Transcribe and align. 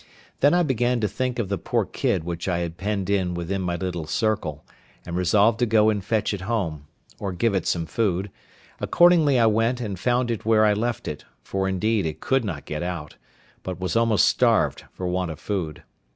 Then 0.39 0.55
I 0.55 0.63
began 0.63 0.99
to 1.01 1.07
think 1.07 1.37
of 1.37 1.47
the 1.47 1.59
poor 1.59 1.85
kid 1.85 2.23
which 2.23 2.47
I 2.47 2.57
had 2.57 2.75
penned 2.75 3.07
in 3.07 3.35
within 3.35 3.61
my 3.61 3.75
little 3.75 4.07
circle, 4.07 4.65
and 5.05 5.15
resolved 5.15 5.59
to 5.59 5.67
go 5.67 5.91
and 5.91 6.03
fetch 6.03 6.33
it 6.33 6.41
home, 6.41 6.87
or 7.19 7.31
give 7.31 7.53
it 7.53 7.67
some 7.67 7.85
food; 7.85 8.31
accordingly 8.79 9.37
I 9.37 9.45
went, 9.45 9.79
and 9.79 9.99
found 9.99 10.31
it 10.31 10.43
where 10.43 10.65
I 10.65 10.73
left 10.73 11.07
it, 11.07 11.23
for 11.43 11.67
indeed 11.67 12.07
it 12.07 12.19
could 12.19 12.43
not 12.43 12.65
get 12.65 12.81
out, 12.81 13.17
but 13.61 13.79
was 13.79 13.95
almost 13.95 14.25
starved 14.27 14.85
for 14.91 15.05
want 15.07 15.29
of 15.29 15.39
food. 15.39 15.83